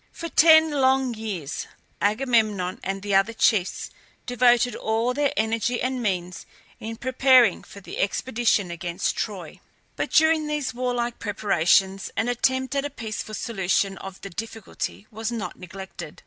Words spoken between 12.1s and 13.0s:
an attempt at a